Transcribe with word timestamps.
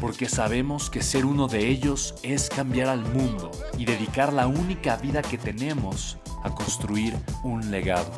porque 0.00 0.28
sabemos 0.28 0.90
que 0.90 1.02
ser 1.02 1.24
uno 1.24 1.48
de 1.48 1.68
ellos 1.68 2.14
es 2.22 2.48
cambiar 2.48 2.88
al 2.88 3.00
mundo 3.00 3.50
y 3.78 3.84
dedicar 3.84 4.32
la 4.32 4.46
única 4.46 4.96
vida 4.96 5.22
que 5.22 5.38
tenemos 5.38 6.18
a 6.42 6.54
construir 6.54 7.14
un 7.42 7.70
legado. 7.70 8.12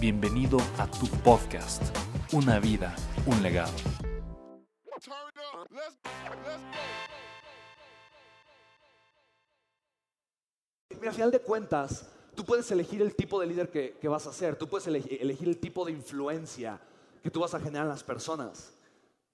Bienvenido 0.00 0.58
a 0.78 0.86
tu 0.86 1.06
podcast, 1.22 1.82
Una 2.32 2.58
vida, 2.58 2.94
un 3.26 3.42
legado. 3.42 3.72
Mira, 10.90 11.10
al 11.10 11.14
final 11.14 11.30
de 11.30 11.40
cuentas, 11.40 12.06
tú 12.34 12.44
puedes 12.44 12.70
elegir 12.70 13.02
el 13.02 13.14
tipo 13.14 13.40
de 13.40 13.46
líder 13.46 13.70
que, 13.70 13.96
que 14.00 14.08
vas 14.08 14.26
a 14.26 14.32
ser, 14.32 14.56
tú 14.56 14.68
puedes 14.68 14.86
elegir 14.86 15.48
el 15.48 15.58
tipo 15.58 15.84
de 15.84 15.92
influencia 15.92 16.80
que 17.22 17.30
tú 17.30 17.40
vas 17.40 17.54
a 17.54 17.60
generar 17.60 17.84
en 17.84 17.90
las 17.90 18.02
personas. 18.02 18.72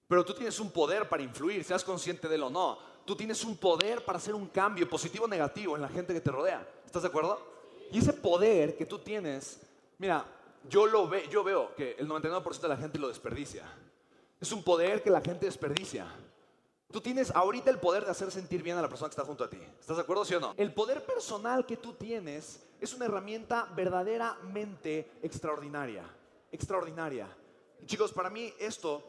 Pero 0.09 0.25
tú 0.25 0.33
tienes 0.33 0.59
un 0.59 0.71
poder 0.71 1.07
para 1.07 1.21
influir, 1.21 1.63
seas 1.63 1.83
consciente 1.83 2.27
de 2.27 2.33
él 2.33 2.41
o 2.41 2.49
no. 2.49 2.79
Tú 3.05 3.15
tienes 3.15 3.45
un 3.45 3.55
poder 3.55 4.03
para 4.03 4.17
hacer 4.17 4.33
un 4.33 4.47
cambio 4.47 4.89
positivo 4.89 5.25
o 5.25 5.27
negativo 5.27 5.75
en 5.75 5.83
la 5.83 5.87
gente 5.87 6.15
que 6.15 6.19
te 6.19 6.31
rodea. 6.31 6.67
¿Estás 6.83 7.03
de 7.03 7.09
acuerdo? 7.09 7.39
Y 7.91 7.99
ese 7.99 8.13
poder 8.13 8.75
que 8.75 8.87
tú 8.87 8.97
tienes, 8.97 9.59
mira, 9.99 10.25
yo 10.67 10.87
lo 10.87 11.07
ve, 11.07 11.27
yo 11.29 11.43
veo 11.43 11.75
que 11.75 11.95
el 11.99 12.09
99% 12.09 12.59
de 12.59 12.67
la 12.67 12.77
gente 12.77 12.97
lo 12.97 13.07
desperdicia. 13.07 13.71
Es 14.41 14.51
un 14.51 14.63
poder 14.63 15.03
que 15.03 15.11
la 15.11 15.21
gente 15.21 15.45
desperdicia. 15.45 16.07
Tú 16.91 17.01
tienes 17.01 17.29
ahorita 17.29 17.69
el 17.69 17.77
poder 17.77 18.03
de 18.03 18.09
hacer 18.09 18.31
sentir 18.31 18.63
bien 18.63 18.77
a 18.77 18.81
la 18.81 18.89
persona 18.89 19.09
que 19.09 19.13
está 19.13 19.25
junto 19.25 19.43
a 19.43 19.49
ti. 19.49 19.61
¿Estás 19.79 19.97
de 19.97 20.01
acuerdo, 20.01 20.25
sí 20.25 20.33
o 20.33 20.39
no? 20.39 20.55
El 20.57 20.73
poder 20.73 21.05
personal 21.05 21.67
que 21.67 21.77
tú 21.77 21.93
tienes 21.93 22.65
es 22.81 22.95
una 22.95 23.05
herramienta 23.05 23.65
verdaderamente 23.75 25.11
extraordinaria. 25.21 26.03
Extraordinaria. 26.51 27.27
chicos, 27.85 28.11
para 28.11 28.31
mí 28.31 28.51
esto 28.57 29.03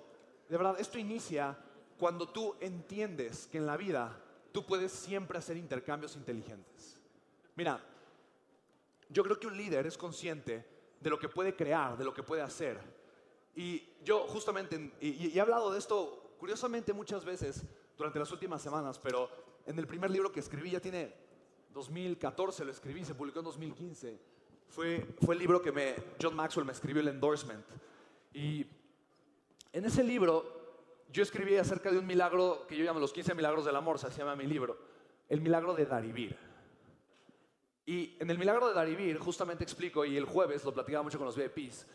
de 0.50 0.56
verdad, 0.56 0.80
esto 0.80 0.98
inicia 0.98 1.56
cuando 1.96 2.28
tú 2.28 2.56
entiendes 2.60 3.46
que 3.46 3.58
en 3.58 3.66
la 3.66 3.76
vida 3.76 4.20
tú 4.50 4.66
puedes 4.66 4.90
siempre 4.90 5.38
hacer 5.38 5.56
intercambios 5.56 6.16
inteligentes. 6.16 6.98
Mira, 7.54 7.80
yo 9.08 9.22
creo 9.22 9.38
que 9.38 9.46
un 9.46 9.56
líder 9.56 9.86
es 9.86 9.96
consciente 9.96 10.66
de 10.98 11.08
lo 11.08 11.20
que 11.20 11.28
puede 11.28 11.54
crear, 11.54 11.96
de 11.96 12.04
lo 12.04 12.12
que 12.12 12.24
puede 12.24 12.42
hacer. 12.42 12.80
Y 13.54 13.90
yo 14.02 14.26
justamente, 14.26 14.92
y, 15.00 15.38
he 15.38 15.40
hablado 15.40 15.70
de 15.70 15.78
esto 15.78 16.34
curiosamente 16.40 16.92
muchas 16.92 17.24
veces 17.24 17.62
durante 17.96 18.18
las 18.18 18.32
últimas 18.32 18.60
semanas, 18.60 18.98
pero 18.98 19.30
en 19.66 19.78
el 19.78 19.86
primer 19.86 20.10
libro 20.10 20.32
que 20.32 20.40
escribí, 20.40 20.72
ya 20.72 20.80
tiene 20.80 21.14
2014, 21.72 22.64
lo 22.64 22.72
escribí, 22.72 23.04
se 23.04 23.14
publicó 23.14 23.38
en 23.38 23.44
2015, 23.44 24.18
fue, 24.68 25.06
fue 25.24 25.36
el 25.36 25.38
libro 25.38 25.62
que 25.62 25.70
me, 25.70 25.94
John 26.20 26.34
Maxwell 26.34 26.66
me 26.66 26.72
escribió 26.72 27.02
el 27.02 27.08
endorsement. 27.08 27.64
Y 28.32 28.66
en 29.72 29.84
ese 29.84 30.02
libro 30.02 30.60
yo 31.12 31.22
escribí 31.22 31.56
acerca 31.56 31.90
de 31.90 31.98
un 31.98 32.06
milagro 32.06 32.66
que 32.66 32.76
yo 32.76 32.84
llamo 32.84 33.00
los 33.00 33.12
15 33.12 33.34
milagros 33.34 33.64
del 33.64 33.76
amor, 33.76 33.98
se 33.98 34.10
llama 34.10 34.36
mi 34.36 34.46
libro, 34.46 34.78
el 35.28 35.40
milagro 35.40 35.74
de 35.74 35.86
Darivir. 35.86 36.36
Y 37.86 38.16
en 38.20 38.30
el 38.30 38.38
milagro 38.38 38.68
de 38.68 38.74
Darivir 38.74 39.18
justamente 39.18 39.64
explico, 39.64 40.04
y 40.04 40.16
el 40.16 40.24
jueves 40.24 40.64
lo 40.64 40.72
platicaba 40.72 41.02
mucho 41.02 41.18
con 41.18 41.26
los 41.26 41.36
VIPs, 41.36 41.86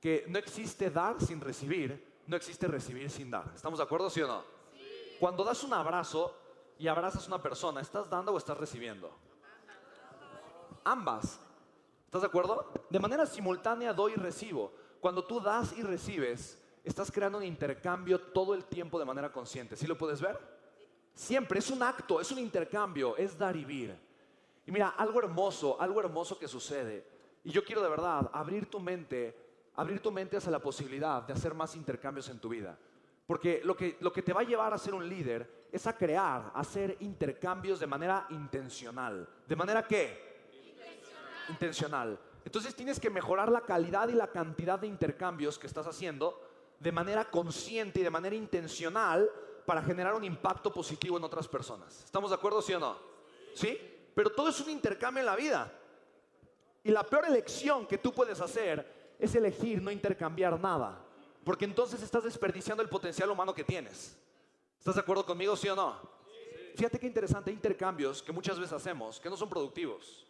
que 0.00 0.24
no 0.28 0.38
existe 0.38 0.90
dar 0.90 1.20
sin 1.20 1.40
recibir, 1.40 2.22
no 2.26 2.36
existe 2.36 2.66
recibir 2.66 3.10
sin 3.10 3.30
dar. 3.30 3.52
¿Estamos 3.54 3.78
de 3.78 3.84
acuerdo, 3.84 4.08
sí 4.08 4.22
o 4.22 4.26
no? 4.26 4.44
Cuando 5.20 5.44
das 5.44 5.62
un 5.62 5.74
abrazo 5.74 6.36
y 6.78 6.88
abrazas 6.88 7.24
a 7.24 7.26
una 7.28 7.42
persona, 7.42 7.80
¿estás 7.80 8.08
dando 8.08 8.32
o 8.32 8.38
estás 8.38 8.56
recibiendo? 8.56 9.14
Ambas. 10.84 11.38
¿Estás 12.06 12.22
de 12.22 12.26
acuerdo? 12.26 12.72
De 12.90 12.98
manera 12.98 13.26
simultánea 13.26 13.92
doy 13.92 14.12
y 14.12 14.16
recibo. 14.16 14.72
Cuando 15.00 15.24
tú 15.24 15.40
das 15.40 15.76
y 15.76 15.82
recibes, 15.82 16.61
estás 16.84 17.10
creando 17.10 17.38
un 17.38 17.44
intercambio 17.44 18.20
todo 18.20 18.54
el 18.54 18.64
tiempo 18.64 18.98
de 18.98 19.04
manera 19.04 19.32
consciente. 19.32 19.76
¿Sí 19.76 19.86
lo 19.86 19.96
puedes 19.96 20.20
ver? 20.20 20.38
Siempre, 21.14 21.58
es 21.58 21.70
un 21.70 21.82
acto, 21.82 22.20
es 22.20 22.30
un 22.32 22.38
intercambio, 22.38 23.16
es 23.16 23.36
dar 23.36 23.56
y 23.56 23.64
vivir. 23.64 23.96
Y 24.66 24.72
mira, 24.72 24.90
algo 24.90 25.20
hermoso, 25.20 25.80
algo 25.80 26.00
hermoso 26.00 26.38
que 26.38 26.48
sucede. 26.48 27.04
Y 27.44 27.50
yo 27.50 27.64
quiero 27.64 27.82
de 27.82 27.88
verdad 27.88 28.30
abrir 28.32 28.66
tu 28.66 28.80
mente, 28.80 29.36
abrir 29.74 30.00
tu 30.00 30.10
mente 30.10 30.36
hacia 30.36 30.50
la 30.50 30.60
posibilidad 30.60 31.22
de 31.22 31.32
hacer 31.32 31.54
más 31.54 31.76
intercambios 31.76 32.28
en 32.28 32.38
tu 32.38 32.48
vida. 32.48 32.78
Porque 33.26 33.60
lo 33.64 33.76
que, 33.76 33.96
lo 34.00 34.12
que 34.12 34.22
te 34.22 34.32
va 34.32 34.40
a 34.40 34.44
llevar 34.44 34.72
a 34.72 34.78
ser 34.78 34.94
un 34.94 35.08
líder 35.08 35.68
es 35.70 35.86
a 35.86 35.96
crear, 35.96 36.52
a 36.54 36.60
hacer 36.60 36.96
intercambios 37.00 37.80
de 37.80 37.86
manera 37.86 38.26
intencional. 38.30 39.28
¿De 39.46 39.56
manera 39.56 39.86
qué? 39.86 40.32
Intencional. 41.48 42.18
Entonces 42.44 42.74
tienes 42.74 42.98
que 42.98 43.10
mejorar 43.10 43.50
la 43.50 43.62
calidad 43.62 44.08
y 44.08 44.12
la 44.12 44.28
cantidad 44.28 44.78
de 44.78 44.86
intercambios 44.86 45.58
que 45.58 45.66
estás 45.66 45.86
haciendo 45.86 46.40
de 46.82 46.90
manera 46.90 47.30
consciente 47.30 48.00
y 48.00 48.02
de 48.02 48.10
manera 48.10 48.34
intencional 48.34 49.30
para 49.64 49.82
generar 49.82 50.14
un 50.14 50.24
impacto 50.24 50.72
positivo 50.72 51.16
en 51.16 51.22
otras 51.22 51.46
personas. 51.46 52.04
¿Estamos 52.04 52.30
de 52.30 52.36
acuerdo, 52.36 52.60
sí 52.60 52.74
o 52.74 52.80
no? 52.80 52.96
¿Sí? 53.54 53.78
Pero 54.14 54.30
todo 54.30 54.48
es 54.48 54.60
un 54.60 54.70
intercambio 54.70 55.20
en 55.20 55.26
la 55.26 55.36
vida. 55.36 55.72
Y 56.82 56.90
la 56.90 57.04
peor 57.04 57.26
elección 57.26 57.86
que 57.86 57.98
tú 57.98 58.12
puedes 58.12 58.40
hacer 58.40 59.14
es 59.18 59.32
elegir 59.36 59.80
no 59.80 59.92
intercambiar 59.92 60.58
nada. 60.58 61.00
Porque 61.44 61.64
entonces 61.64 62.02
estás 62.02 62.24
desperdiciando 62.24 62.82
el 62.82 62.88
potencial 62.88 63.30
humano 63.30 63.54
que 63.54 63.62
tienes. 63.62 64.16
¿Estás 64.78 64.96
de 64.96 65.00
acuerdo 65.00 65.24
conmigo, 65.24 65.54
sí 65.54 65.68
o 65.68 65.76
no? 65.76 65.96
Fíjate 66.74 66.98
qué 66.98 67.06
interesante, 67.06 67.52
intercambios 67.52 68.22
que 68.22 68.32
muchas 68.32 68.58
veces 68.58 68.72
hacemos 68.72 69.20
que 69.20 69.30
no 69.30 69.36
son 69.36 69.48
productivos. 69.48 70.26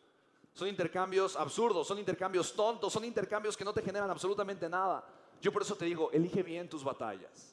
Son 0.53 0.69
intercambios 0.69 1.34
absurdos, 1.34 1.87
son 1.87 1.99
intercambios 1.99 2.53
tontos, 2.53 2.93
son 2.93 3.07
intercambios 3.07 3.57
que 3.57 3.65
no 3.65 3.73
te 3.73 3.81
generan 3.81 4.11
absolutamente 4.11 4.69
nada. 4.69 5.03
Yo 5.42 5.53
por 5.53 5.62
eso 5.62 5.75
te 5.75 5.84
digo, 5.84 6.08
elige 6.12 6.44
bien 6.44 6.69
tus 6.69 6.84
batallas. 6.84 7.53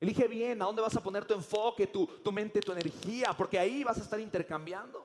Elige 0.00 0.28
bien 0.28 0.62
a 0.62 0.66
dónde 0.66 0.82
vas 0.82 0.94
a 0.96 1.02
poner 1.02 1.24
tu 1.24 1.34
enfoque, 1.34 1.88
tu, 1.88 2.06
tu 2.06 2.30
mente, 2.30 2.60
tu 2.60 2.70
energía, 2.70 3.34
porque 3.36 3.58
ahí 3.58 3.82
vas 3.82 3.98
a 3.98 4.02
estar 4.02 4.20
intercambiando. 4.20 5.04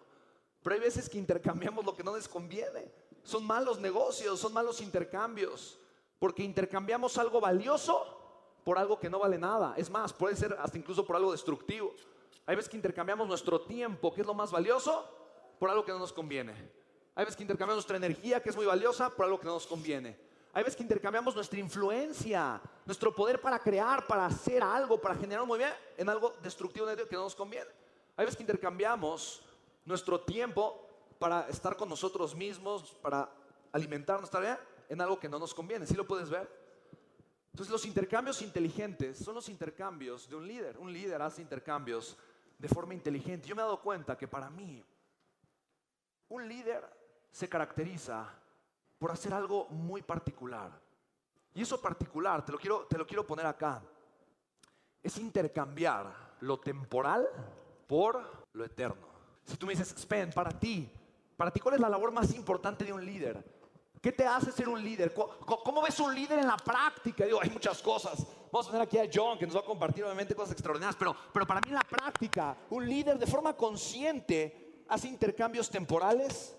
Pero 0.62 0.76
hay 0.76 0.80
veces 0.80 1.10
que 1.10 1.18
intercambiamos 1.18 1.84
lo 1.84 1.96
que 1.96 2.04
no 2.04 2.16
les 2.16 2.28
conviene. 2.28 2.92
Son 3.24 3.44
malos 3.46 3.80
negocios, 3.80 4.40
son 4.40 4.54
malos 4.54 4.80
intercambios, 4.80 5.80
porque 6.20 6.44
intercambiamos 6.44 7.18
algo 7.18 7.42
valioso 7.42 8.16
por 8.64 8.78
algo 8.78 9.00
que 9.00 9.10
no 9.10 9.18
vale 9.18 9.40
nada. 9.40 9.74
Es 9.76 9.90
más, 9.90 10.14
puede 10.14 10.36
ser 10.36 10.56
hasta 10.60 10.78
incluso 10.78 11.04
por 11.04 11.16
algo 11.16 11.32
destructivo. 11.32 11.96
Hay 12.46 12.56
veces 12.56 12.70
que 12.70 12.78
intercambiamos 12.78 13.28
nuestro 13.28 13.62
tiempo, 13.62 14.14
que 14.14 14.22
es 14.22 14.28
lo 14.28 14.36
más 14.36 14.52
valioso, 14.52 15.04
por 15.58 15.72
algo 15.72 15.84
que 15.84 15.92
no 15.92 15.98
nos 16.00 16.14
conviene. 16.14 16.54
Hay 17.16 17.26
veces 17.26 17.36
que 17.36 17.44
intercambiamos 17.44 17.78
nuestra 17.78 17.98
energía, 17.98 18.40
que 18.40 18.50
es 18.50 18.56
muy 18.56 18.68
valiosa, 18.68 19.10
por 19.10 19.26
algo 19.26 19.40
que 19.40 19.48
no 19.48 19.54
nos 19.54 19.66
conviene. 19.66 20.29
Hay 20.54 20.64
veces 20.64 20.76
que 20.76 20.84
intercambiamos 20.84 21.36
nuestra 21.36 21.60
influencia, 21.60 22.60
nuestro 22.86 23.14
poder 23.14 23.40
para 23.40 23.60
crear, 23.60 24.08
para 24.08 24.26
hacer 24.26 24.64
algo, 24.64 25.00
para 25.00 25.16
generar 25.16 25.44
un 25.44 25.48
movimiento 25.48 25.78
en 25.98 26.10
algo 26.10 26.34
destructivo 26.42 26.88
que 26.88 27.16
no 27.16 27.24
nos 27.24 27.36
conviene. 27.36 27.70
Hay 28.18 28.26
veces 28.26 28.36
que 28.36 28.44
intercambiamos 28.44 29.44
nuestro 29.86 30.20
tiempo 30.22 30.86
para 31.20 31.48
estar 31.50 31.78
con 31.78 31.88
nosotros 31.88 32.36
mismos, 32.36 32.98
para 33.02 33.30
alimentar 33.72 34.20
nuestra 34.20 34.40
vida 34.40 34.60
en 34.90 35.00
algo 35.02 35.20
que 35.20 35.30
no 35.30 35.38
nos 35.38 35.54
conviene. 35.54 35.86
¿Sí 35.86 35.94
lo 35.94 36.08
puedes 36.08 36.30
ver? 36.30 36.50
Entonces 37.52 37.72
los 37.72 37.86
intercambios 37.86 38.42
inteligentes 38.42 39.18
son 39.20 39.36
los 39.36 39.50
intercambios 39.50 40.28
de 40.30 40.36
un 40.36 40.48
líder. 40.48 40.78
Un 40.78 40.92
líder 40.92 41.22
hace 41.22 41.42
intercambios 41.42 42.18
de 42.58 42.68
forma 42.68 42.94
inteligente. 42.94 43.48
Yo 43.48 43.56
me 43.56 43.62
he 43.62 43.66
dado 43.66 43.82
cuenta 43.82 44.18
que 44.18 44.28
para 44.28 44.50
mí 44.50 44.84
un 46.30 46.48
líder 46.48 46.84
se 47.32 47.48
caracteriza 47.48 48.34
por 49.00 49.12
hacer 49.12 49.34
algo 49.34 49.68
muy 49.70 50.02
particular. 50.02 50.72
Y 51.56 51.62
eso 51.64 51.82
particular, 51.82 52.46
te 52.46 52.52
lo 52.52 52.60
quiero, 52.60 52.86
te 52.86 52.98
lo 52.98 53.08
quiero 53.08 53.26
poner 53.26 53.46
acá, 53.46 53.82
es 55.02 55.18
intercambiar 55.18 56.36
lo 56.42 56.60
temporal 56.60 57.28
por 57.88 58.46
lo 58.54 58.66
eterno. 58.66 59.08
Si 59.46 59.58
tú 59.58 59.66
me 59.66 59.74
dices, 59.74 59.96
Spen, 59.98 60.32
para 60.32 60.52
ti, 60.52 60.92
Para 61.36 61.52
ti, 61.52 61.62
¿cuál 61.62 61.76
es 61.76 61.82
la 61.82 61.88
labor 61.88 62.12
más 62.12 62.36
importante 62.36 62.84
de 62.84 62.92
un 62.92 63.04
líder? 63.06 63.42
¿Qué 64.02 64.12
te 64.12 64.26
hace 64.26 64.52
ser 64.52 64.68
un 64.68 64.84
líder? 64.84 65.14
¿Cómo, 65.14 65.82
ves 65.82 65.98
un 66.02 66.14
líder 66.14 66.40
en 66.40 66.48
la 66.48 66.58
práctica? 66.58 67.24
Digo, 67.24 67.40
hay 67.42 67.50
muchas 67.50 67.82
cosas. 67.82 68.28
Vamos 68.52 68.68
a 68.68 68.72
tener 68.72 68.86
aquí 68.86 68.98
a 68.98 69.10
John, 69.12 69.40
que 69.40 69.46
nos 69.46 69.56
va 69.56 69.62
a 69.62 69.66
compartir 69.66 70.04
obviamente 70.04 70.36
cosas 70.36 70.52
extraordinarias, 70.52 70.98
pero, 71.00 71.16
pero 71.34 71.48
para 71.48 71.62
mí 71.62 71.70
en 71.70 71.76
la 71.76 71.84
práctica, 71.84 72.58
un 72.72 72.86
líder 72.86 73.18
de 73.18 73.26
forma 73.26 73.56
consciente 73.56 74.84
hace 74.90 75.08
intercambios 75.08 75.70
temporales 75.70 76.59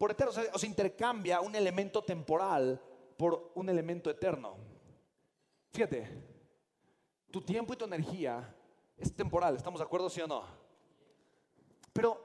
por 0.00 0.12
eternos, 0.12 0.38
o 0.54 0.58
sea, 0.58 0.66
intercambia 0.66 1.42
un 1.42 1.54
elemento 1.54 2.02
temporal 2.02 2.80
por 3.18 3.52
un 3.54 3.68
elemento 3.68 4.08
eterno. 4.08 4.56
Fíjate, 5.74 6.08
tu 7.30 7.42
tiempo 7.42 7.74
y 7.74 7.76
tu 7.76 7.84
energía 7.84 8.56
es 8.96 9.14
temporal, 9.14 9.56
¿estamos 9.56 9.78
de 9.78 9.84
acuerdo, 9.84 10.08
sí 10.08 10.22
o 10.22 10.26
no? 10.26 10.42
Pero 11.92 12.18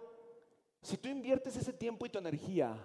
si 0.82 0.96
tú 0.96 1.10
inviertes 1.10 1.58
ese 1.58 1.74
tiempo 1.74 2.06
y 2.06 2.10
tu 2.10 2.18
energía 2.18 2.80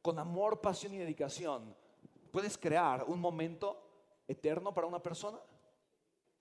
con 0.00 0.16
amor, 0.16 0.60
pasión 0.60 0.94
y 0.94 0.98
dedicación, 0.98 1.74
puedes 2.30 2.56
crear 2.56 3.02
un 3.02 3.18
momento 3.18 3.82
eterno 4.28 4.72
para 4.72 4.86
una 4.86 5.02
persona. 5.02 5.40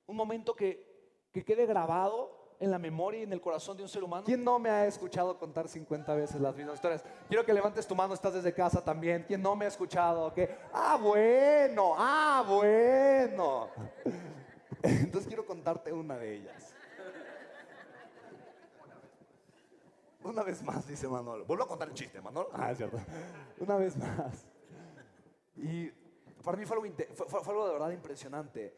Un 0.05 0.15
momento 0.15 0.55
que, 0.55 1.25
que 1.31 1.43
quede 1.43 1.65
grabado 1.65 2.44
en 2.59 2.71
la 2.71 2.79
memoria 2.79 3.21
y 3.21 3.23
en 3.23 3.33
el 3.33 3.41
corazón 3.41 3.77
de 3.77 3.83
un 3.83 3.89
ser 3.89 4.03
humano. 4.03 4.23
¿Quién 4.25 4.43
no 4.43 4.59
me 4.59 4.69
ha 4.69 4.85
escuchado 4.85 5.37
contar 5.37 5.67
50 5.67 6.13
veces 6.15 6.39
las 6.41 6.55
mismas 6.55 6.75
historias? 6.75 7.03
Quiero 7.27 7.45
que 7.45 7.53
levantes 7.53 7.87
tu 7.87 7.95
mano, 7.95 8.13
estás 8.13 8.33
desde 8.33 8.53
casa 8.53 8.83
también. 8.83 9.23
¿Quién 9.27 9.41
no 9.41 9.55
me 9.55 9.65
ha 9.65 9.67
escuchado? 9.67 10.33
Ah, 10.73 10.97
bueno, 11.01 11.93
ah, 11.97 12.43
bueno. 12.47 13.69
Entonces 14.83 15.27
quiero 15.27 15.45
contarte 15.45 15.91
una 15.91 16.17
de 16.17 16.35
ellas. 16.35 16.73
Una 20.23 20.41
vez 20.41 20.63
más, 20.63 20.87
dice 20.87 21.07
Manolo. 21.07 21.45
Vuelvo 21.45 21.65
a 21.65 21.67
contar 21.67 21.87
el 21.87 21.93
chiste, 21.93 22.19
Manolo. 22.19 22.49
Ah, 22.51 22.71
es 22.71 22.77
cierto. 22.77 22.97
Una 23.59 23.75
vez 23.75 23.95
más. 23.95 24.47
Y 25.55 25.91
para 26.43 26.57
mí 26.57 26.65
fue 26.65 26.77
algo, 26.77 26.95
fue, 27.27 27.39
algo 27.53 27.67
de 27.67 27.73
verdad 27.73 27.91
impresionante. 27.91 28.75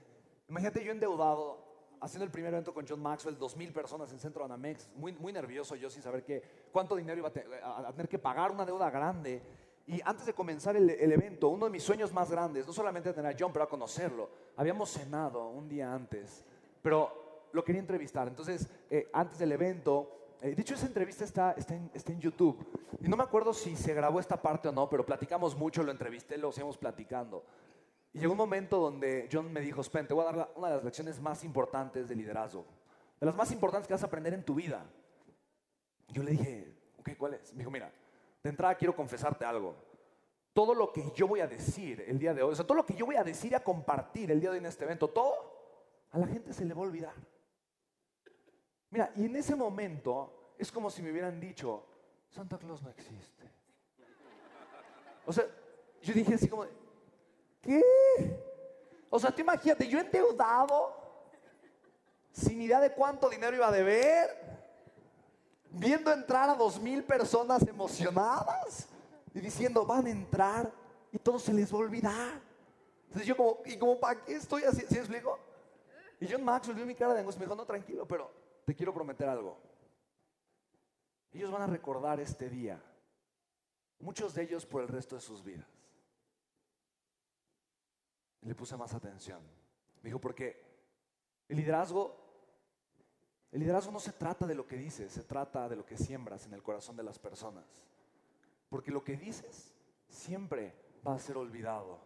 Imagínate 0.49 0.83
yo 0.83 0.91
endeudado, 0.91 1.66
haciendo 2.01 2.25
el 2.25 2.31
primer 2.31 2.53
evento 2.53 2.73
con 2.73 2.85
John 2.87 3.01
Maxwell, 3.01 3.37
dos 3.37 3.55
mil 3.55 3.71
personas 3.71 4.11
en 4.11 4.19
Centro 4.19 4.45
Anamex, 4.45 4.89
muy, 4.95 5.13
muy 5.13 5.33
nervioso 5.33 5.75
yo 5.75 5.89
sin 5.89 6.01
saber 6.01 6.23
qué, 6.23 6.41
cuánto 6.71 6.95
dinero 6.95 7.19
iba 7.19 7.29
a, 7.29 7.91
tener 7.91 8.07
que 8.07 8.19
pagar, 8.19 8.51
una 8.51 8.65
deuda 8.65 8.89
grande. 8.89 9.41
Y 9.87 10.01
antes 10.03 10.25
de 10.25 10.33
comenzar 10.33 10.75
el, 10.75 10.89
evento, 10.89 11.47
uno 11.47 11.65
de 11.65 11.71
mis 11.71 11.83
sueños 11.83 12.11
más 12.11 12.29
grandes, 12.29 12.67
no 12.67 12.73
solamente 12.73 13.13
tener 13.13 13.33
a 13.33 13.37
John, 13.39 13.53
pero 13.53 13.63
a 13.63 13.69
conocerlo. 13.69 14.29
Habíamos 14.57 14.89
cenado 14.89 15.47
un 15.47 15.69
día 15.69 15.93
antes, 15.93 16.43
pero 16.81 17.47
lo 17.53 17.63
quería 17.63 17.79
entrevistar. 17.79 18.27
Entonces, 18.27 18.67
eh, 18.89 19.09
antes 19.13 19.39
del 19.39 19.53
evento, 19.53 20.17
eh, 20.41 20.53
de 20.53 20.61
hecho, 20.61 20.75
esa 20.75 20.85
entrevista 20.85 21.23
está, 21.23 21.53
está, 21.53 21.73
en, 21.73 22.19
YouTube. 22.19 22.57
Y 23.01 23.07
no 23.07 23.17
me 23.17 23.23
acuerdo 23.23 23.53
si 23.53 23.75
se 23.75 23.93
grabó 23.93 24.19
esta 24.19 24.39
parte 24.39 24.67
o 24.67 24.71
no, 24.71 24.87
pero 24.89 25.05
platicamos 25.05 25.55
mucho, 25.55 25.83
lo 25.83 25.91
entrevisté, 25.91 26.37
lo 26.37 26.51
seguimos 26.51 26.77
platicando. 26.77 27.43
Llegó 28.17 28.31
un 28.31 28.37
momento 28.37 28.79
donde 28.79 29.29
John 29.31 29.53
me 29.53 29.61
dijo, 29.61 29.83
Spen, 29.83 30.07
te 30.07 30.13
voy 30.13 30.25
a 30.25 30.31
dar 30.31 30.51
una 30.55 30.69
de 30.69 30.75
las 30.75 30.83
lecciones 30.83 31.21
más 31.21 31.43
importantes 31.43 32.09
de 32.09 32.15
liderazgo. 32.15 32.65
De 33.19 33.25
las 33.25 33.35
más 33.35 33.51
importantes 33.51 33.87
que 33.87 33.93
vas 33.93 34.03
a 34.03 34.07
aprender 34.07 34.33
en 34.33 34.43
tu 34.43 34.55
vida. 34.55 34.83
Yo 36.07 36.23
le 36.23 36.31
dije, 36.31 36.73
ok, 36.99 37.11
¿cuál 37.17 37.35
es? 37.35 37.53
Me 37.53 37.59
dijo, 37.59 37.69
mira, 37.69 37.91
de 38.43 38.49
entrada 38.49 38.73
quiero 38.75 38.95
confesarte 38.95 39.45
algo. 39.45 39.75
Todo 40.53 40.73
lo 40.73 40.91
que 40.91 41.11
yo 41.15 41.27
voy 41.27 41.41
a 41.41 41.47
decir 41.47 42.03
el 42.07 42.17
día 42.17 42.33
de 42.33 42.41
hoy, 42.41 42.53
o 42.53 42.55
sea, 42.55 42.65
todo 42.65 42.77
lo 42.77 42.85
que 42.85 42.95
yo 42.95 43.05
voy 43.05 43.15
a 43.15 43.23
decir 43.23 43.51
y 43.51 43.55
a 43.55 43.63
compartir 43.63 44.31
el 44.31 44.39
día 44.39 44.49
de 44.49 44.55
hoy 44.55 44.59
en 44.59 44.65
este 44.65 44.85
evento, 44.85 45.09
todo, 45.09 45.33
a 46.11 46.17
la 46.17 46.25
gente 46.25 46.53
se 46.53 46.65
le 46.65 46.73
va 46.73 46.81
a 46.81 46.85
olvidar. 46.85 47.13
Mira, 48.89 49.11
y 49.15 49.25
en 49.25 49.35
ese 49.35 49.55
momento 49.55 50.53
es 50.57 50.71
como 50.71 50.89
si 50.89 51.03
me 51.03 51.11
hubieran 51.11 51.39
dicho, 51.39 51.85
Santa 52.29 52.57
Claus 52.57 52.81
no 52.81 52.89
existe. 52.89 53.43
O 55.25 55.33
sea, 55.33 55.45
yo 56.01 56.13
dije 56.13 56.33
así 56.33 56.47
como, 56.47 56.65
¿qué? 57.67 57.83
O 59.09 59.19
sea, 59.19 59.31
tú 59.31 59.41
imagínate, 59.41 59.87
yo 59.87 59.99
endeudado, 59.99 60.95
sin 62.31 62.61
idea 62.61 62.79
de 62.79 62.91
cuánto 62.93 63.29
dinero 63.29 63.55
iba 63.55 63.67
a 63.67 63.71
deber, 63.71 64.29
viendo 65.69 66.11
entrar 66.11 66.49
a 66.49 66.55
dos 66.55 66.79
mil 66.79 67.03
personas 67.03 67.67
emocionadas 67.67 68.87
y 69.33 69.39
diciendo, 69.39 69.85
van 69.85 70.07
a 70.07 70.09
entrar 70.09 70.71
y 71.11 71.17
todo 71.19 71.39
se 71.39 71.53
les 71.53 71.71
va 71.71 71.77
a 71.77 71.81
olvidar. 71.81 72.41
Entonces 73.05 73.27
yo 73.27 73.35
como, 73.35 73.59
¿y 73.65 73.77
como 73.77 73.99
para 73.99 74.23
qué 74.23 74.35
estoy 74.35 74.63
así? 74.63 74.85
¿Sí 74.89 74.97
explico? 74.97 75.39
Y 76.19 76.27
John 76.29 76.43
Maxwell 76.43 76.75
vio 76.75 76.85
mi 76.85 76.95
cara 76.95 77.13
de 77.13 77.19
angustia 77.19 77.39
y 77.39 77.41
me 77.41 77.45
dijo, 77.45 77.55
no, 77.55 77.65
tranquilo, 77.65 78.07
pero 78.07 78.31
te 78.65 78.75
quiero 78.75 78.93
prometer 78.93 79.29
algo. 79.29 79.57
Ellos 81.31 81.51
van 81.51 81.61
a 81.61 81.67
recordar 81.67 82.19
este 82.19 82.49
día, 82.49 82.81
muchos 83.99 84.33
de 84.33 84.43
ellos 84.43 84.65
por 84.65 84.81
el 84.81 84.87
resto 84.87 85.15
de 85.15 85.21
sus 85.21 85.43
vidas. 85.43 85.76
Le 88.41 88.55
puse 88.55 88.77
más 88.77 88.93
atención. 88.93 89.41
Me 90.01 90.09
dijo, 90.09 90.19
porque 90.19 90.63
el 91.49 91.57
liderazgo, 91.57 92.15
el 93.51 93.59
liderazgo 93.59 93.91
no 93.91 93.99
se 93.99 94.13
trata 94.13 94.45
de 94.45 94.55
lo 94.55 94.67
que 94.67 94.77
dices, 94.77 95.11
se 95.11 95.23
trata 95.23 95.67
de 95.69 95.75
lo 95.75 95.85
que 95.85 95.97
siembras 95.97 96.45
en 96.45 96.53
el 96.53 96.63
corazón 96.63 96.95
de 96.95 97.03
las 97.03 97.19
personas. 97.19 97.65
Porque 98.69 98.91
lo 98.91 99.03
que 99.03 99.17
dices 99.17 99.73
siempre 100.07 100.73
va 101.05 101.15
a 101.15 101.19
ser 101.19 101.37
olvidado, 101.37 101.99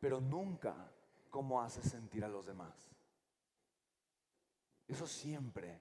pero 0.00 0.20
nunca 0.20 0.92
cómo 1.30 1.60
haces 1.62 1.90
sentir 1.90 2.24
a 2.24 2.28
los 2.28 2.46
demás. 2.46 2.90
Eso 4.88 5.06
siempre, 5.06 5.80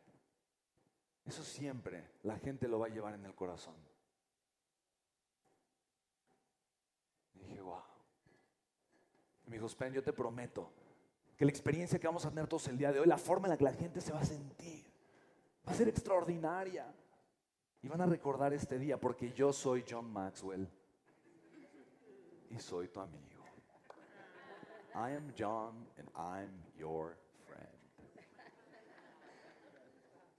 eso 1.26 1.44
siempre 1.44 2.12
la 2.24 2.38
gente 2.38 2.68
lo 2.68 2.80
va 2.80 2.88
a 2.88 2.90
llevar 2.90 3.14
en 3.14 3.26
el 3.26 3.36
corazón. 3.36 3.76
Dije, 7.34 7.62
wow. 7.62 7.95
Dijo, 9.66 9.70
Spen, 9.70 9.94
yo 9.94 10.04
te 10.04 10.14
prometo 10.14 10.70
que 11.36 11.44
la 11.44 11.50
experiencia 11.50 11.98
que 11.98 12.06
vamos 12.06 12.24
a 12.26 12.30
tener 12.30 12.48
todos 12.48 12.68
el 12.68 12.78
día 12.78 12.92
de 12.92 13.00
hoy, 13.00 13.08
la 13.08 13.18
forma 13.18 13.48
en 13.48 13.52
la 13.52 13.58
que 13.58 13.64
la 13.64 13.74
gente 13.74 14.00
se 14.00 14.14
va 14.14 14.20
a 14.20 14.26
sentir, 14.26 14.86
va 15.68 15.72
a 15.72 15.76
ser 15.76 15.88
extraordinaria. 15.88 16.86
Y 17.82 17.88
van 17.88 18.02
a 18.02 18.06
recordar 18.06 18.54
este 18.54 18.78
día 18.78 19.00
porque 19.00 19.32
yo 19.32 19.52
soy 19.52 19.84
John 19.88 20.12
Maxwell 20.12 20.68
y 22.50 22.60
soy 22.60 22.88
tu 22.90 23.00
amigo. 23.00 23.44
I 24.94 25.16
am 25.16 25.34
John 25.38 25.88
and 25.98 26.10
I'm 26.16 26.64
your 26.78 27.18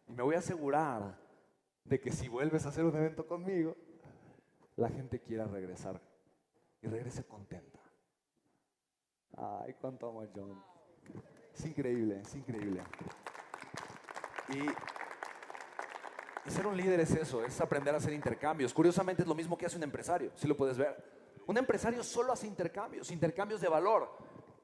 Y 0.09 0.13
me 0.13 0.23
voy 0.23 0.37
a 0.37 0.39
asegurar 0.39 1.19
de 1.85 2.01
que 2.01 2.13
si 2.13 2.29
vuelves 2.29 2.65
a 2.65 2.69
hacer 2.69 2.85
un 2.85 2.95
evento 2.95 3.27
conmigo, 3.27 3.77
la 4.77 4.89
gente 4.89 5.21
quiera 5.21 5.47
regresar 5.47 6.01
y 6.81 6.87
regrese 6.87 7.25
contenta. 7.25 7.86
Ay, 9.37 9.75
cuánto 9.81 10.09
amo 10.09 10.23
a 10.23 10.27
John. 10.35 10.63
Es 11.55 11.65
increíble, 11.65 12.21
es 12.21 12.35
increíble. 12.35 12.83
Y, 14.49 16.51
ser 16.51 16.67
un 16.67 16.77
líder 16.77 17.01
es 17.01 17.11
eso, 17.11 17.45
es 17.45 17.61
aprender 17.61 17.95
a 17.95 17.99
hacer 17.99 18.13
intercambios. 18.13 18.73
Curiosamente 18.73 19.23
es 19.23 19.29
lo 19.29 19.35
mismo 19.35 19.59
que 19.59 19.67
hace 19.67 19.77
un 19.77 19.83
empresario, 19.83 20.31
si 20.37 20.47
lo 20.47 20.57
puedes 20.57 20.79
ver. 20.79 20.97
Un 21.47 21.59
empresario 21.59 22.03
solo 22.03 22.33
hace 22.33 22.47
intercambios, 22.47 23.11
intercambios 23.11 23.61
de 23.61 23.69
valor. 23.69 24.11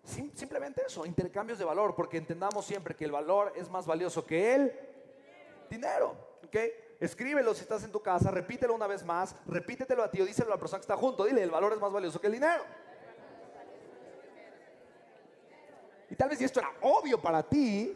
simplemente 0.04 0.82
eso, 0.86 1.04
intercambios 1.04 1.58
de 1.58 1.64
valor, 1.64 1.94
porque 1.94 2.16
entendamos 2.16 2.64
siempre 2.64 2.94
que 2.94 3.04
el 3.04 3.12
valor 3.12 3.52
es 3.56 3.68
más 3.68 3.86
valioso 3.86 4.24
que 4.24 4.54
él 4.54 4.72
dinero. 5.68 6.16
¿Ok? 6.44 6.56
Escríbelo 7.00 7.54
si 7.54 7.62
estás 7.62 7.82
en 7.82 7.90
tu 7.90 8.00
casa, 8.00 8.30
repítelo 8.30 8.74
una 8.74 8.86
vez 8.86 9.04
más, 9.04 9.34
repítetelo 9.46 10.04
a 10.04 10.10
ti 10.10 10.20
o 10.20 10.24
díselo 10.24 10.48
a 10.48 10.54
la 10.54 10.60
persona 10.60 10.78
que 10.78 10.82
está 10.82 10.96
junto. 10.96 11.24
Dile, 11.24 11.42
el 11.42 11.50
valor 11.50 11.72
es 11.72 11.80
más 11.80 11.92
valioso 11.92 12.20
que 12.20 12.28
el 12.28 12.34
dinero. 12.34 12.62
Y 16.12 16.14
tal 16.14 16.28
vez 16.28 16.40
esto 16.40 16.60
era 16.60 16.70
obvio 16.82 17.20
para 17.20 17.42
ti, 17.42 17.92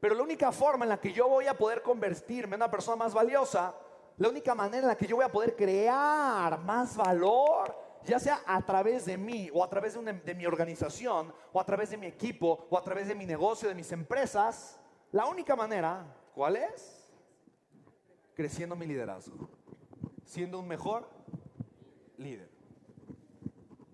pero 0.00 0.14
la 0.14 0.22
única 0.22 0.52
forma 0.52 0.84
en 0.84 0.90
la 0.90 1.00
que 1.00 1.12
yo 1.12 1.28
voy 1.28 1.46
a 1.46 1.58
poder 1.58 1.82
convertirme 1.82 2.54
en 2.54 2.60
una 2.60 2.70
persona 2.70 2.96
más 2.96 3.12
valiosa, 3.12 3.74
la 4.16 4.28
única 4.28 4.54
manera 4.54 4.82
en 4.82 4.88
la 4.88 4.96
que 4.96 5.06
yo 5.06 5.16
voy 5.16 5.24
a 5.24 5.32
poder 5.32 5.56
crear 5.56 6.58
más 6.60 6.96
valor, 6.96 7.76
ya 8.04 8.18
sea 8.18 8.42
a 8.46 8.64
través 8.64 9.04
de 9.04 9.18
mí 9.18 9.50
o 9.52 9.62
a 9.62 9.68
través 9.68 9.94
de, 9.94 10.12
de 10.12 10.34
mi 10.34 10.46
organización 10.46 11.34
o 11.52 11.60
a 11.60 11.66
través 11.66 11.90
de 11.90 11.96
mi 11.96 12.06
equipo 12.06 12.66
o 12.70 12.78
a 12.78 12.82
través 12.82 13.08
de 13.08 13.14
mi 13.14 13.26
negocio, 13.26 13.68
de 13.68 13.74
mis 13.74 13.90
empresas, 13.92 14.78
la 15.10 15.26
única 15.26 15.54
manera 15.54 16.06
¿Cuál 16.34 16.56
es? 16.56 17.10
Creciendo 18.34 18.74
mi 18.74 18.86
liderazgo. 18.86 19.48
Siendo 20.24 20.58
un 20.58 20.66
mejor 20.66 21.08
líder. 22.16 22.50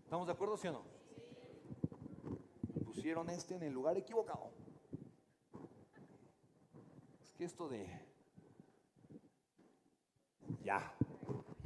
¿Estamos 0.04 0.26
de 0.26 0.32
acuerdo, 0.32 0.56
sí 0.56 0.68
o 0.68 0.72
no? 0.72 0.97
Pusieron 2.98 3.30
este 3.30 3.54
en 3.54 3.62
el 3.62 3.72
lugar 3.72 3.96
equivocado. 3.96 4.50
Es 7.22 7.30
que 7.30 7.44
esto 7.44 7.68
de... 7.68 7.88
Ya. 10.64 10.92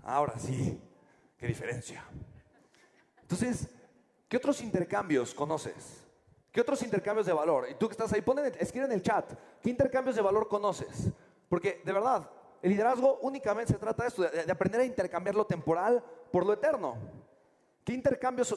Ahora 0.03 0.39
sí. 0.39 0.79
¿Qué 1.39 1.47
diferencia? 1.47 2.05
Entonces, 3.23 3.67
¿qué 4.29 4.37
otros 4.37 4.61
intercambios 4.61 5.33
conoces? 5.33 6.05
¿Qué 6.53 6.61
otros 6.61 6.83
intercambios 6.83 7.27
de 7.27 7.33
valor? 7.33 7.67
Y 7.71 7.77
tú 7.77 7.89
que 7.89 7.93
estás 7.93 8.13
ahí, 8.13 8.21
ponen, 8.21 8.53
escribe 8.61 8.85
en 8.85 8.93
el 8.93 9.01
chat, 9.01 9.33
¿qué 9.63 9.71
intercambios 9.71 10.17
de 10.17 10.21
valor 10.21 10.49
conoces? 10.49 11.09
Porque 11.49 11.81
de 11.83 11.93
verdad, 11.95 12.31
El 12.61 12.73
liderazgo 12.73 13.21
únicamente 13.23 13.73
se 13.73 13.79
trata 13.79 14.03
de 14.03 14.09
esto, 14.11 14.23
de, 14.23 14.45
de 14.45 14.53
aprender 14.53 14.83
a 14.83 14.85
intercambiar 14.85 15.35
lo 15.35 15.47
temporal 15.47 16.05
por 16.31 16.45
lo 16.45 16.53
eterno. 16.53 16.97
¿Qué 17.85 17.95
intercambios, 17.95 18.55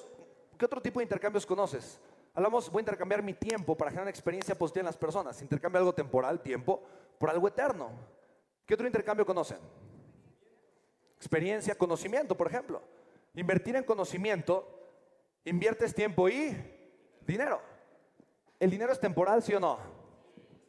qué 0.57 0.65
otro 0.65 0.81
tipo 0.81 0.99
de 0.99 1.03
intercambios 1.05 1.45
conoces? 1.45 2.01
Hablamos, 2.35 2.69
voy 2.69 2.81
a 2.81 2.81
intercambiar 2.81 3.23
mi 3.23 3.33
tiempo 3.33 3.77
para 3.77 3.89
generar 3.89 4.03
una 4.03 4.09
experiencia 4.09 4.55
positiva 4.55 4.81
en 4.81 4.87
las 4.87 4.97
personas. 4.97 5.41
Intercambio 5.41 5.79
algo 5.79 5.93
temporal, 5.93 6.41
tiempo, 6.41 6.83
por 7.17 7.29
algo 7.29 7.47
eterno. 7.47 7.91
¿Qué 8.65 8.73
otro 8.73 8.85
intercambio 8.85 9.25
conocen? 9.25 9.57
Experiencia, 11.15 11.77
conocimiento, 11.77 12.35
por 12.35 12.47
ejemplo. 12.47 12.81
Invertir 13.35 13.77
en 13.77 13.85
conocimiento, 13.85 14.67
inviertes 15.45 15.95
tiempo 15.95 16.27
y 16.27 16.53
dinero. 17.25 17.61
¿El 18.59 18.69
dinero 18.69 18.91
es 18.91 18.99
temporal, 18.99 19.41
sí 19.41 19.53
o 19.53 19.59
no? 19.61 19.79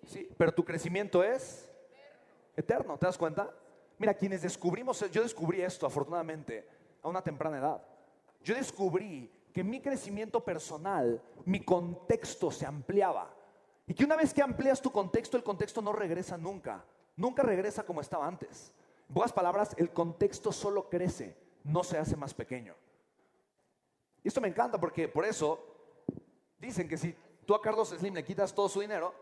Sí, 0.05 0.31
pero 0.39 0.55
tu 0.55 0.65
crecimiento 0.65 1.25
es 1.25 1.69
eterno, 2.57 2.97
¿te 2.97 3.07
das 3.07 3.19
cuenta? 3.19 3.53
Mira, 3.99 4.15
quienes 4.15 4.43
descubrimos, 4.43 5.11
yo 5.11 5.23
descubrí 5.23 5.63
esto 5.63 5.85
afortunadamente 5.85 6.69
a 7.03 7.09
una 7.09 7.23
temprana 7.23 7.59
edad. 7.59 7.83
Yo 8.45 8.55
descubrí 8.55 9.33
que 9.57 9.65
mi 9.65 9.81
crecimiento 9.81 10.45
personal, 10.45 11.19
mi 11.47 11.65
contexto 11.65 12.51
se 12.51 12.67
ampliaba. 12.67 13.35
Y 13.87 13.95
que 13.95 14.05
una 14.05 14.15
vez 14.15 14.35
que 14.35 14.43
amplias 14.43 14.83
tu 14.83 14.93
contexto, 14.93 15.39
el 15.39 15.43
contexto 15.43 15.81
no 15.81 15.95
regresa 15.95 16.37
nunca. 16.37 16.85
Nunca 17.17 17.43
regresa 17.43 17.83
como 17.83 18.03
estaba 18.03 18.27
antes. 18.27 18.71
En 19.09 19.15
pocas 19.15 19.33
palabras, 19.33 19.75
el 19.79 19.95
contexto 19.95 20.53
solo 20.53 20.91
crece, 20.91 21.39
no 21.65 21.83
se 21.85 21.97
hace 21.97 22.17
más 22.17 22.35
pequeño. 22.35 22.75
Y 24.23 24.29
esto 24.29 24.43
me 24.43 24.49
encanta 24.49 24.79
porque 24.79 25.09
por 25.09 25.25
eso 25.25 25.59
dicen 26.59 26.87
que 26.87 26.99
si 26.99 27.17
tú 27.47 27.55
a 27.55 27.63
Carlos 27.63 27.89
Slim 27.89 28.13
le 28.13 28.25
quitas 28.25 28.55
todo 28.55 28.69
su 28.69 28.81
dinero, 28.81 29.15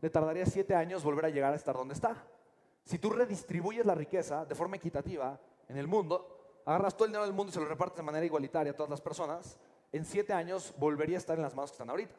le 0.00 0.08
tardaría 0.08 0.46
siete 0.46 0.74
años 0.74 1.04
volver 1.04 1.26
a 1.26 1.28
llegar 1.28 1.52
a 1.52 1.56
estar 1.56 1.76
donde 1.76 1.92
está. 1.92 2.16
Si 2.86 2.98
tú 2.98 3.10
redistribuyes 3.10 3.84
la 3.84 3.94
riqueza 3.94 4.46
de 4.46 4.54
forma 4.54 4.76
equitativa 4.76 5.38
en 5.68 5.76
el 5.76 5.86
mundo, 5.86 6.62
agarras 6.64 6.94
todo 6.94 7.04
el 7.04 7.10
dinero 7.10 7.26
del 7.26 7.34
mundo 7.34 7.50
y 7.50 7.52
se 7.52 7.60
lo 7.60 7.66
repartes 7.66 7.98
de 7.98 8.04
manera 8.04 8.24
igualitaria 8.24 8.72
a 8.72 8.74
todas 8.74 8.88
las 8.88 9.02
personas, 9.02 9.58
en 9.92 10.04
siete 10.04 10.32
años 10.32 10.74
volvería 10.78 11.16
a 11.16 11.18
estar 11.18 11.36
en 11.36 11.42
las 11.42 11.54
manos 11.54 11.70
que 11.70 11.74
están 11.74 11.90
ahorita. 11.90 12.14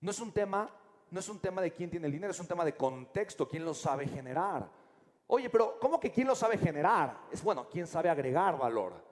No 0.00 0.10
es 0.10 0.20
un 0.20 0.32
tema, 0.32 0.68
no 1.10 1.20
es 1.20 1.28
un 1.28 1.38
tema 1.38 1.62
de 1.62 1.72
quién 1.72 1.90
tiene 1.90 2.06
el 2.06 2.12
dinero, 2.12 2.32
es 2.32 2.40
un 2.40 2.46
tema 2.46 2.64
de 2.64 2.76
contexto, 2.76 3.48
quién 3.48 3.64
lo 3.64 3.74
sabe 3.74 4.06
generar. 4.06 4.68
Oye, 5.28 5.48
pero 5.48 5.78
¿cómo 5.78 6.00
que 6.00 6.10
quién 6.10 6.26
lo 6.26 6.34
sabe 6.34 6.58
generar? 6.58 7.16
Es 7.30 7.42
bueno, 7.42 7.68
quién 7.70 7.86
sabe 7.86 8.10
agregar 8.10 8.58
valor. 8.58 9.09